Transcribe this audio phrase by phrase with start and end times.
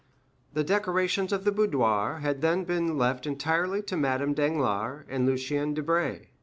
[0.53, 5.75] The decorations of the boudoir had then been left entirely to Madame Danglars and Lucien
[5.75, 6.29] Debray.